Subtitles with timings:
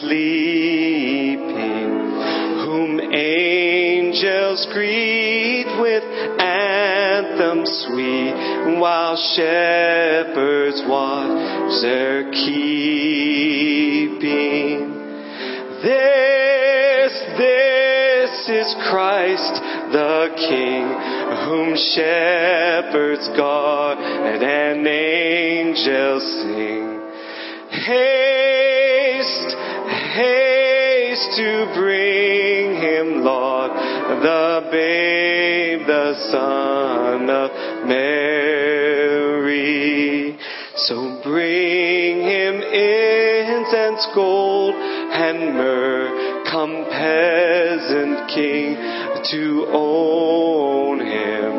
[0.00, 1.42] sleeping,
[2.64, 6.04] whom angels greet with
[6.40, 8.34] anthems sweet,
[8.78, 13.72] while shepherds watch their keeping.
[15.82, 20.86] This, this is Christ the King,
[21.46, 27.00] whom shepherds guard and angels sing.
[27.84, 28.31] Haste,
[31.36, 37.50] to bring him, Lord, the babe, the son of
[37.88, 38.92] Mary.
[40.76, 46.44] So bring him incense, gold, and myrrh.
[46.50, 48.76] Come, peasant king,
[49.30, 51.52] to own him.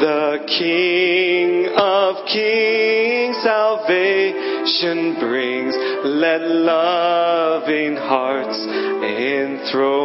[0.00, 5.74] The King of kings salvation brings.
[6.04, 8.58] Let loving hearts
[9.06, 10.02] enthrone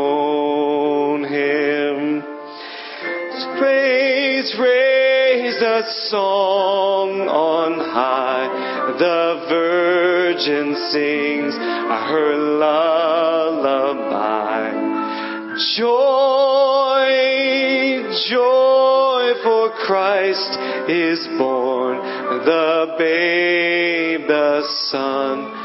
[1.24, 2.22] him.
[3.58, 8.94] Praise, raise a song on high.
[9.00, 13.98] The Virgin sings her lullaby.
[15.78, 17.14] Joy,
[18.30, 21.98] joy, for Christ is born,
[22.46, 24.62] the babe, the
[24.92, 25.57] Son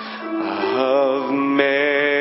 [0.60, 2.11] of man.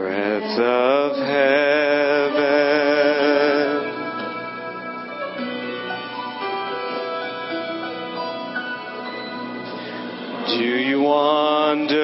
[0.00, 2.40] Breath of heaven.
[10.46, 12.00] Do you wonder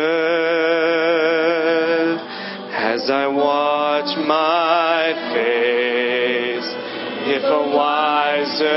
[2.74, 6.74] as I watch my face
[7.34, 8.76] if a wiser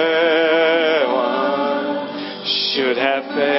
[1.11, 2.07] one
[2.45, 3.58] should have fed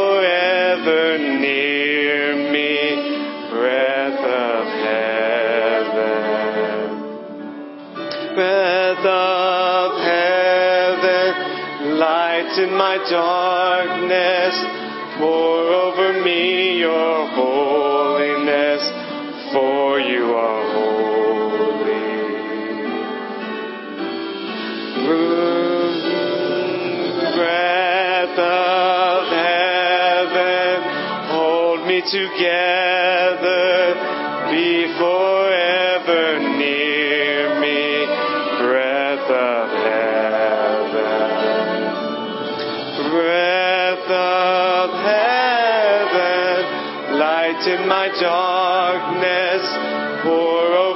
[12.71, 14.55] my darkness,
[15.17, 18.81] pour over me your holiness,
[19.51, 21.11] for you are holy.
[27.35, 30.81] Breath of heaven,
[31.29, 32.70] hold me together,
[43.11, 46.63] breath of heaven,
[47.19, 49.63] light in my darkness,
[50.23, 50.90] pour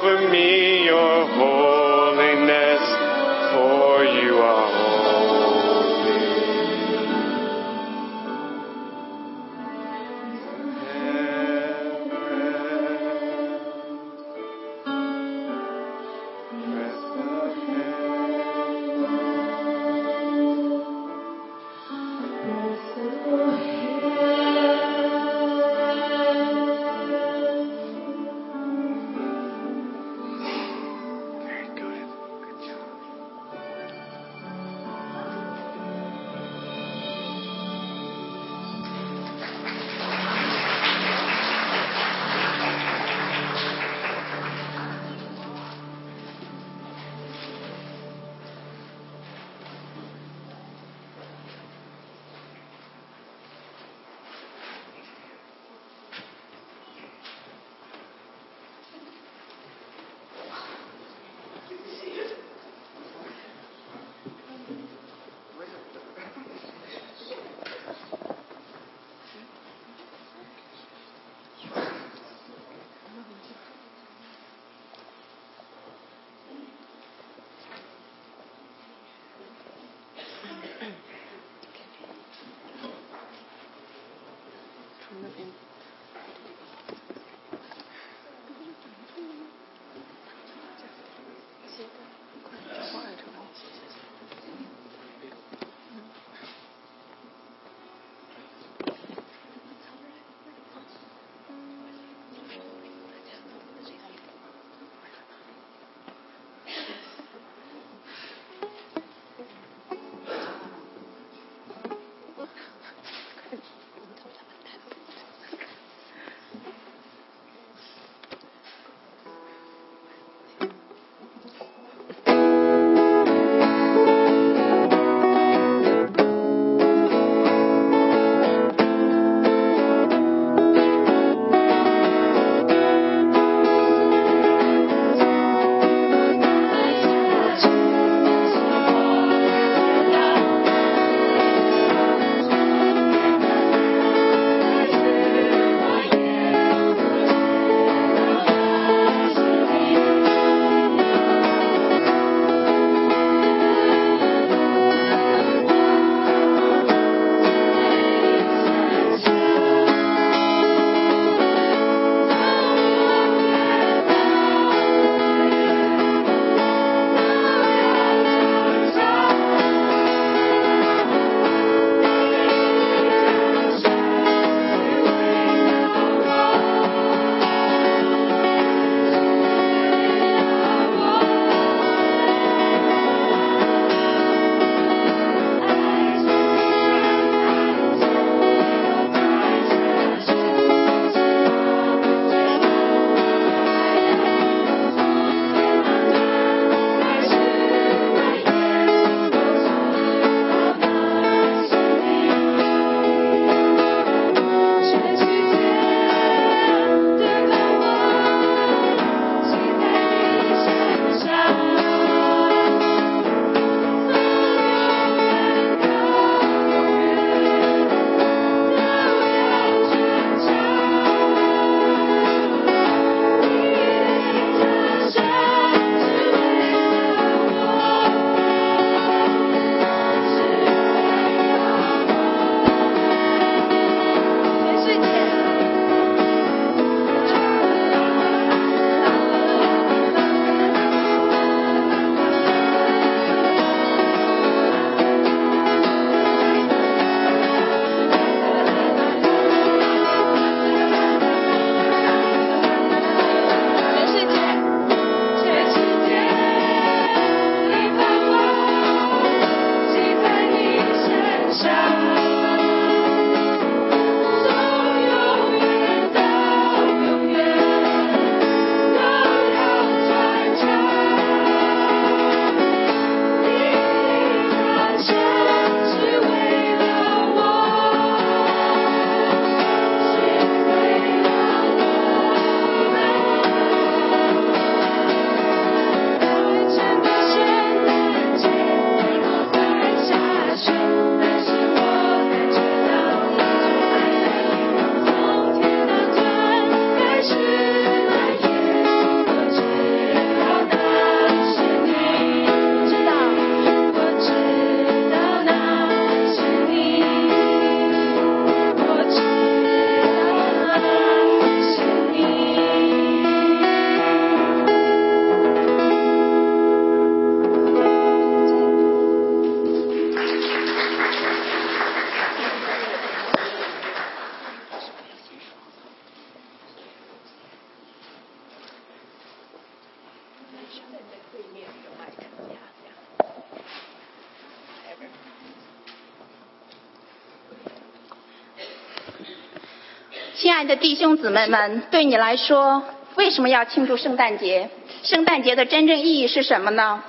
[340.55, 342.81] 爱的弟兄姊妹们，对你来说，
[343.15, 344.69] 为什么要庆祝圣诞节？
[345.03, 347.03] 圣诞节的真正意义是什么呢？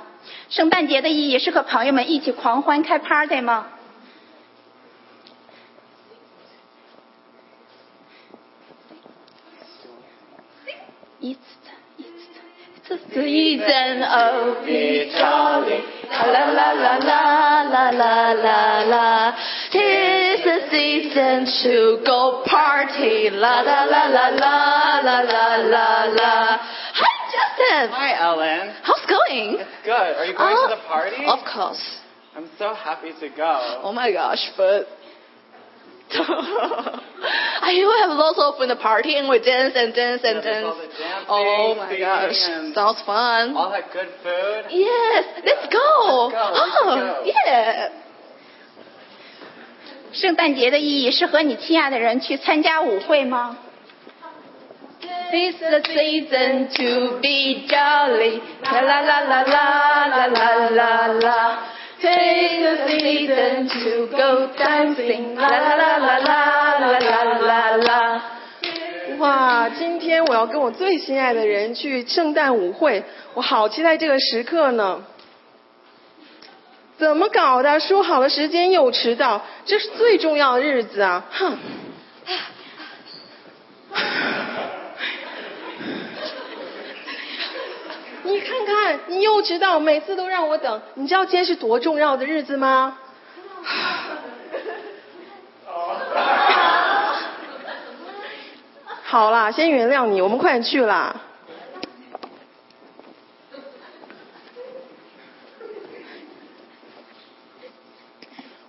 [0.50, 3.68] 圣诞节的意义是和朋友们一起狂欢开 party 吗
[11.22, 11.36] ？It's
[12.88, 15.84] the season of be jolly.
[16.10, 19.34] La la la la la la la la.
[21.16, 23.30] Season to go party.
[23.32, 26.58] La la la la la la la la la.
[26.92, 27.88] Hi Justin.
[27.88, 28.74] Hi, Ellen.
[28.84, 29.56] How's it going?
[29.64, 30.12] It's good.
[30.20, 31.24] Are you going Oh, to the party?
[31.24, 31.80] Oh, of course.
[32.36, 33.80] I'm so happy to go.
[33.82, 34.88] Oh my gosh, but
[36.12, 40.52] I do have lots of fun the party and we dance and dance and Yeah,
[40.52, 40.66] dance.
[40.68, 42.36] all the dancing, Oh my gosh,
[42.76, 43.56] sounds fun.
[43.56, 44.68] all that good food.
[44.68, 46.28] Yes, let's go.
[46.28, 47.32] Let's go, Oh, go.
[47.32, 47.88] yeah.
[50.16, 53.58] 圣诞节的意义是和你亲爱的人去参加舞会吗
[55.30, 58.40] ？This the season to be jolly.
[58.64, 61.58] La la la la la la la la la.
[62.00, 65.34] Take the season to go dancing.
[65.36, 68.20] La la la la la la la la la.
[69.18, 73.02] 哇，今天我要跟我最心爱的人去圣诞舞会，
[73.34, 75.02] 我好期待这个时刻呢。
[76.98, 77.78] 怎么搞的？
[77.78, 81.24] 说好了时间又迟到，这是最重要的日子啊！
[81.30, 81.58] 哼。
[88.22, 90.82] 你看看，你又迟到，每次都让我等。
[90.94, 92.98] 你知道今天是多重要的日子吗？
[99.04, 101.20] 好啦，先原谅你，我们快点去啦。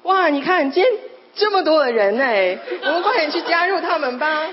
[0.03, 0.93] 哇，你看今天
[1.33, 4.47] 这么多的人哎， 我们快点去加入他们吧。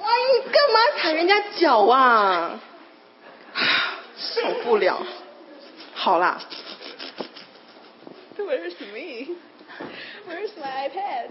[0.00, 2.60] 哇，你干嘛踩人家脚啊？
[4.16, 5.04] 受不了。
[5.94, 6.40] 好啦，
[8.36, 9.36] Where's me?
[10.26, 11.30] Where's my iPad?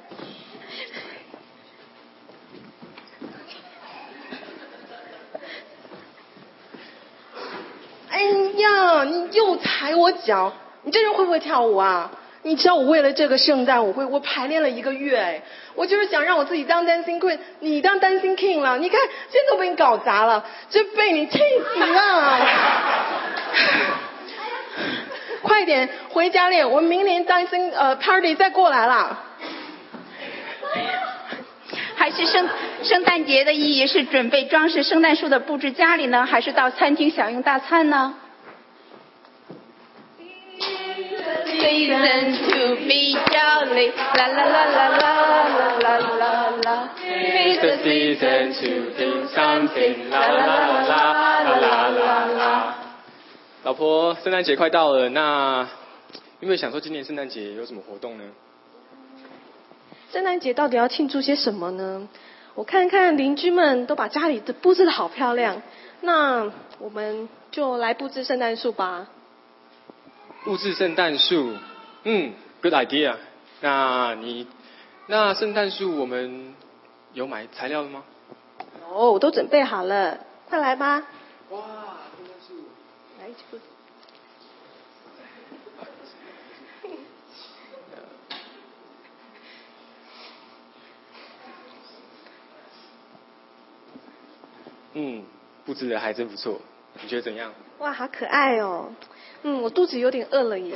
[8.10, 8.22] 哎
[8.58, 10.52] 呀，你又踩我脚，
[10.84, 12.12] 你这人会不会跳舞啊？
[12.44, 15.42] 你知道我为了这个圣诞舞会，我排练了一个月，哎，
[15.76, 18.78] 我就是想让我自己当 dancing queen，你当 dancing king 了。
[18.78, 22.40] 你看，现在都被你搞砸了，真被你气死了。
[25.42, 29.20] 快点回家练，我明年 dancing 呃 party 再过来啦。
[31.96, 32.48] 还是圣
[32.84, 38.16] 圣诞节的意义是准备装饰圣诞树的布置家里呢，还是到餐厅享用大餐呢
[41.88, 45.12] ？Season to be jolly, la la la la la
[45.56, 46.34] la la la
[46.66, 46.90] la.
[47.00, 50.10] It's the season to do something.
[50.10, 51.00] La la la la
[51.44, 52.76] la la la la.
[53.64, 55.68] 老婆，圣诞节快到了，那
[56.42, 58.24] 有没有想说今年圣诞节有什么活动呢？
[60.12, 62.08] 圣诞节到底要庆祝些什么呢？
[62.56, 65.62] 我看看邻居们都把家里的布置的好漂亮，
[66.02, 69.08] 那我们就来布置圣诞树吧。
[70.44, 71.52] 布置圣诞树，
[72.10, 73.18] 嗯，good idea。
[73.60, 74.48] 那你，
[75.08, 76.56] 那圣诞树我们
[77.12, 78.02] 有买材料了吗？
[78.90, 80.18] 哦，我都准备好了，
[80.48, 81.04] 快来吧。
[81.50, 81.60] 哇，
[82.16, 82.54] 圣诞树，
[83.20, 83.64] 来，去布置
[94.94, 95.24] 嗯，
[95.66, 96.62] 布置的还真不错，
[97.02, 97.54] 你觉得怎样？
[97.80, 98.94] 哇，好可爱哦。
[99.44, 100.74] 嗯，我肚子有点饿了耶。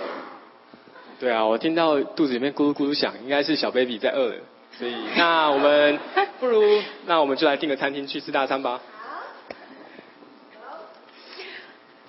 [1.22, 4.36] 对啊，我听到肚子里面咕噜咕噜响，应该是小 baby 在饿了。
[4.76, 6.00] 所以，那我们
[6.42, 8.82] 不如，那我们就来订个餐厅去吃大餐吧。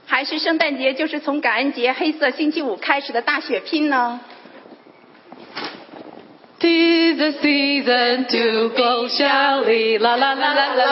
[0.07, 4.19] 还是圣诞节就是从感恩节黑色星期五开始的大血拼呢
[6.59, 10.87] ？Tis the season to go jolly, la la la la la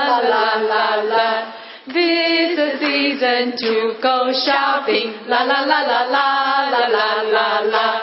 [0.00, 1.42] la la la la.
[1.86, 8.02] The season to go shopping, la la la la la la la la la.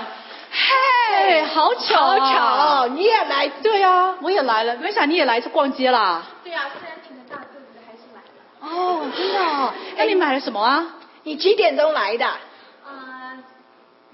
[0.55, 2.25] 嘿，好巧、好巧
[2.85, 3.49] 哦，你也来？
[3.61, 6.23] 对啊，我也来了，没想你也来逛街啦。
[6.45, 8.29] 对啊，虽然挺着大肚子，还是来了。
[8.61, 9.73] 哦，真的、哦？
[9.97, 10.85] 那你买了什么啊？
[11.23, 12.25] 你几点钟来的？
[12.25, 13.35] 啊、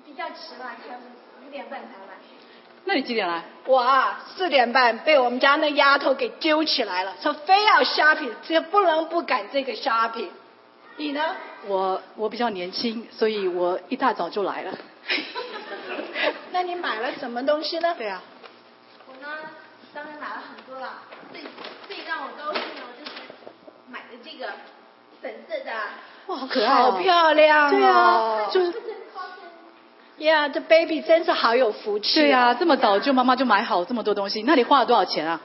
[0.04, 2.09] 比较迟吧，才五五点半才来。
[2.86, 3.44] 那你几点来？
[3.66, 10.30] 我啊，四点半被我们家那丫头给揪起来了，说非要 shopping，这不能不赶这个 shopping。
[10.98, 11.36] 你呢？
[11.68, 14.74] 我我比较年轻，所以我一大早就来了。
[16.52, 17.94] 那你买了什么东西呢？
[17.98, 18.22] 对啊，
[19.08, 19.30] 我呢，
[19.94, 20.94] 当然买了很多了。
[21.32, 21.42] 最
[21.88, 23.12] 最让我高兴的就是
[23.88, 24.52] 买的这个
[25.22, 25.72] 粉色的。
[26.28, 26.92] 哇，好可爱哦！
[26.92, 27.72] 好漂亮哦！
[27.72, 28.72] 对啊，就是
[30.26, 35.42] 呀，这 baby 真是好有福气、对啊，这么早就妈妈就买好这么多东西，那你花了多少钱啊？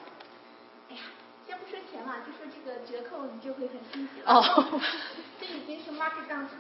[0.90, 1.02] 哎呀，
[1.46, 4.34] 先不说钱了，就说这个折扣，你就会很惊喜了。
[4.34, 4.80] 哦，
[5.40, 6.56] 这已经是 market down to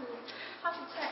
[0.62, 1.10] half price。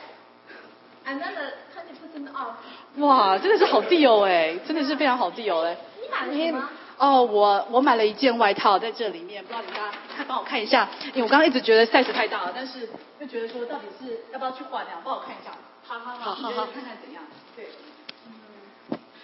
[1.05, 2.53] Another twenty percent off。
[2.97, 5.75] 哇，真的是好 deal 哎，真的是非常好 deal 哎。
[6.01, 6.69] 你买了什么？
[6.97, 12.87] 哦，我我买了一件外套在这里面，不知道你大家看帮我看一下，因为我刚刚一直觉得 size 太大了，但是
[13.19, 15.01] 又觉得说到底是要不要去换呀？
[15.03, 15.51] 帮我看一下。
[15.85, 17.23] 好好好好好，看看怎样。
[17.55, 17.67] 对。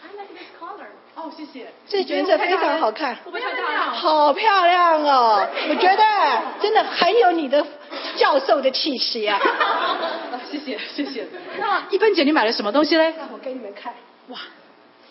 [0.01, 0.87] I like this color。
[1.15, 1.71] 哦，谢谢。
[1.87, 3.91] 这裙子非常好看，会不会太大了？
[3.91, 5.47] 好漂亮哦！
[5.69, 7.65] 我觉得真的很有你的
[8.15, 9.37] 教授的气息啊！
[9.37, 11.27] 啊谢谢谢谢。
[11.57, 13.13] 那一芬姐，你买了什么东西嘞？
[13.17, 13.93] 让我给你们看，
[14.27, 14.39] 哇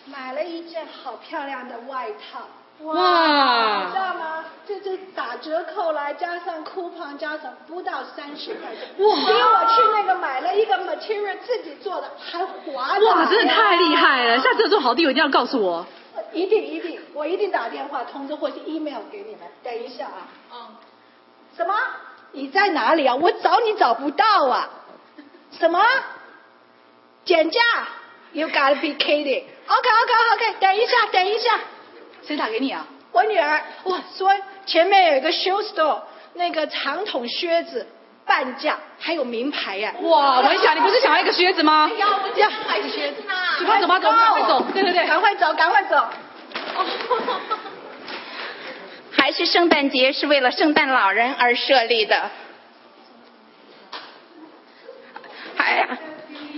[0.07, 2.49] 买了一件好漂亮的外套。
[2.79, 3.95] 你知！
[3.99, 4.45] 道吗？
[4.67, 14.35] 这这打折扣来加上 coupon 加上不到三十块钱，哇比我去那个买了一个 material 自己做的还划得哇，来真的太厉害了！
[14.35, 15.87] 啊下次有这种好地，我一定要告诉我。
[16.33, 19.41] 一定一定，我一定打电话通知或是 email 给你们。
[19.63, 20.29] 等一下啊。
[20.53, 20.77] 嗯。
[21.57, 21.75] 什么？
[22.33, 23.15] 你在哪里啊？
[23.15, 24.69] 我找你找不到啊！
[25.51, 25.81] 什么？
[27.25, 27.61] 减价
[28.33, 29.45] ？You gotta be kidding!
[29.67, 31.59] OK OK OK，等一下，等一下，
[32.27, 32.87] 谁打给你啊？
[33.11, 34.31] 我女儿哇说
[34.67, 36.03] 前面有一个 shoe store，
[36.35, 37.87] 那个长筒靴子
[38.27, 41.91] 半价，还有名牌呀、哇，文霞，你不是想要一个靴子吗？
[41.97, 43.23] 要不要买个靴子？
[43.61, 46.07] 走吧走吧走赶快走对对对赶快走，赶快走。
[49.17, 52.31] 还是圣诞节是为了圣诞老人而设立的，
[55.57, 55.89] 还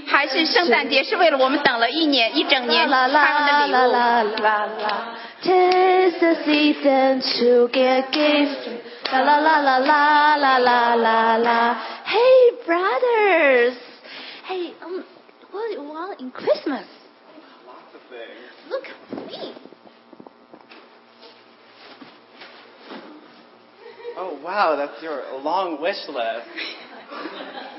[0.06, 3.76] 还是圣诞节是为了我们等了一年一整年他们的礼物。
[5.42, 8.68] ，Tis the season to get gifts.
[9.12, 11.74] La la la la la la la la la.
[12.04, 13.76] Hey brothers.
[14.46, 15.04] Hey, um,
[15.50, 16.86] what do you want in Christmas?
[17.66, 18.50] Lots of things.
[18.68, 19.54] Look at me.
[24.16, 26.46] Oh wow, that's your long wish list.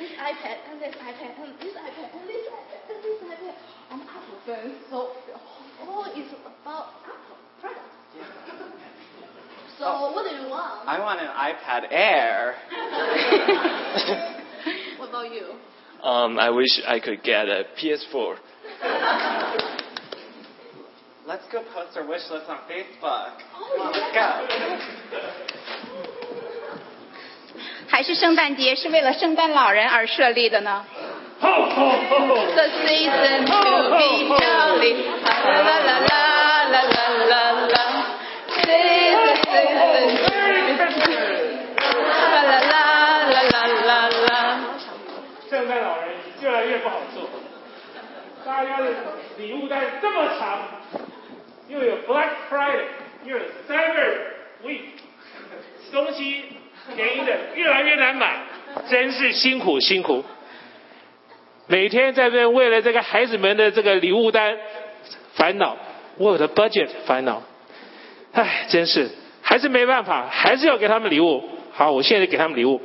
[0.00, 3.54] This iPad and this iPad and this iPad and this iPad and this iPad
[3.92, 4.72] on Apple phone.
[4.88, 5.12] So
[5.87, 7.81] all is about Apple products.
[9.77, 10.11] So Oh.
[10.13, 10.87] what do you want?
[10.87, 12.55] I want an iPad Air.
[14.97, 15.53] What about you?
[16.01, 18.37] Um, I wish I could get a PS4.
[21.27, 23.31] Let's go post our wish list on Facebook.
[23.51, 24.29] Come on, let's go.
[27.87, 30.85] 还是圣诞节是为了圣诞老人而设立的呢？
[31.40, 33.60] The season to
[33.96, 34.92] be jolly.
[35.24, 36.20] La la la la
[36.68, 37.84] la la la la.
[38.60, 40.68] Season to be
[42.20, 42.84] La la la
[43.32, 44.40] la la la la.
[45.48, 47.28] 圣诞老人越来越不好做，
[48.44, 48.86] 大家的
[49.38, 50.58] 礼物单这么长，
[51.68, 52.84] 又有 Black Friday，
[53.24, 54.12] 又有 Cyber
[54.62, 54.82] Week，
[55.90, 56.44] 东西
[56.94, 58.42] 便宜的越来越难买，
[58.88, 60.22] 真是辛苦辛苦。
[61.70, 64.58] 每天在这为了这个孩子们的这个礼物单
[65.34, 65.76] 烦恼，
[66.16, 67.44] 我的 budget 烦恼，
[68.32, 69.08] 唉，真是
[69.40, 71.48] 还是没办法，还是要给他们礼物。
[71.70, 72.80] 好，我现在给他们礼物。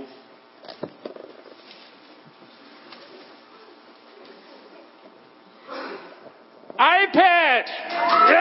[6.78, 7.66] iPad，
[8.30, 8.36] 耶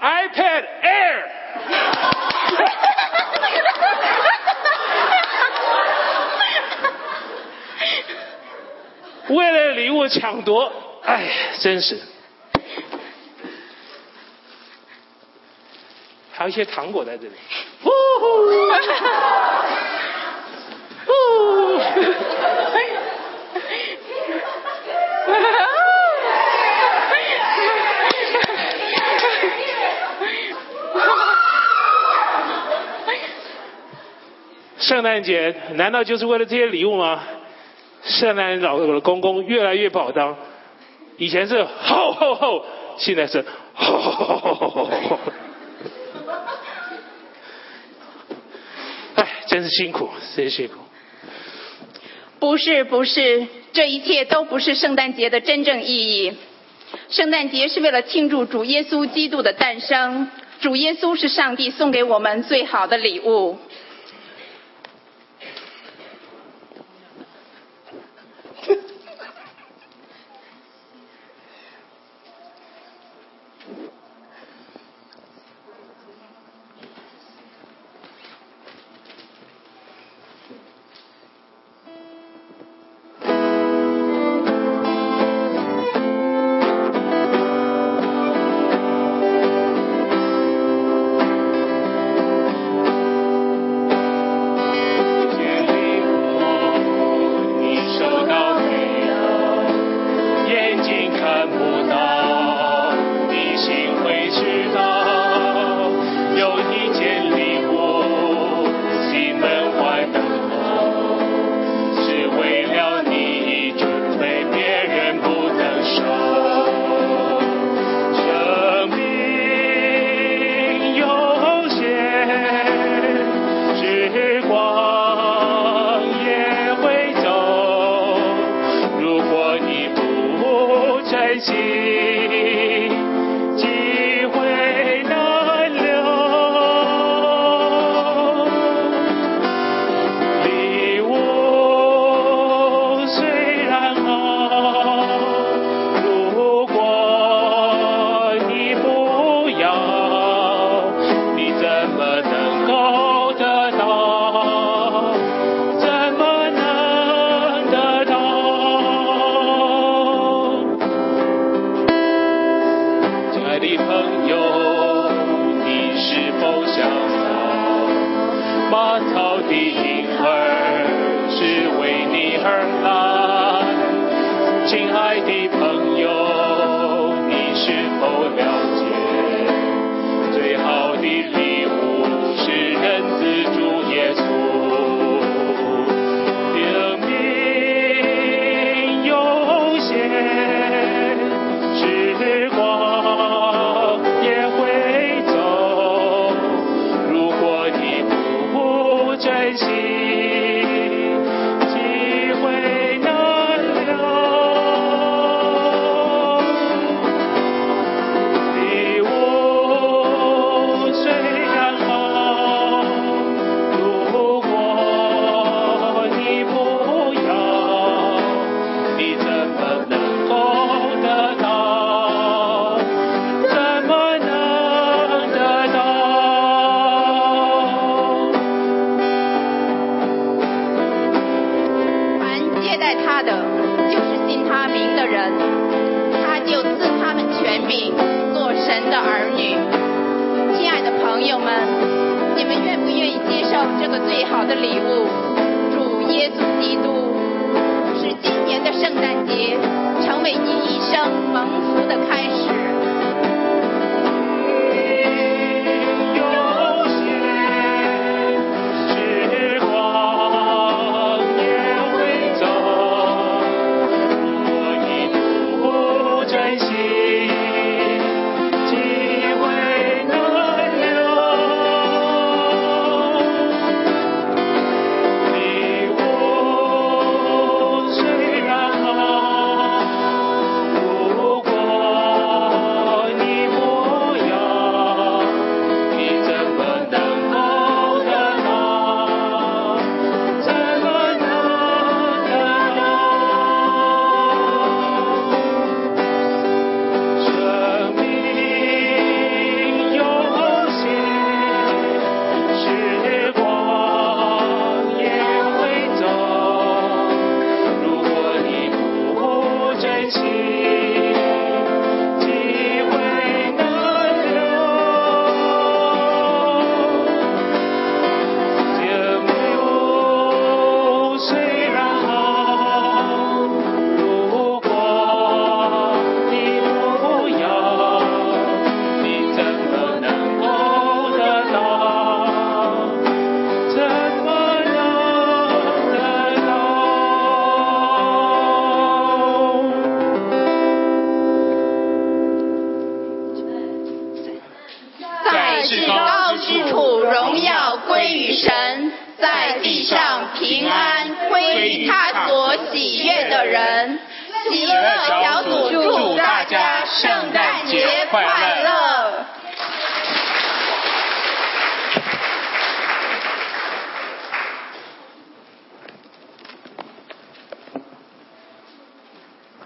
[0.00, 1.24] ！iPad Air，
[9.28, 12.00] 为了礼物抢夺，哎，真是。
[16.32, 17.32] 还有一些糖果在这里。
[17.82, 18.50] 呼呼呼
[34.86, 37.20] 圣诞节难道就是为了这些礼物吗？
[38.04, 40.36] 圣诞老公公越来越不好当，
[41.16, 42.64] 以前是吼吼吼，
[42.96, 43.44] 现在是
[43.74, 45.18] 吼吼吼吼吼吼吼。
[49.16, 50.74] 哎，真是辛苦，真辛苦。
[52.38, 56.36] 不是不是，这一切都不是圣诞节的真正意义。
[57.08, 63.58] 圣诞节是为了庆祝主耶稣基督的诞生，主耶稣是上帝送给我们最好的礼物。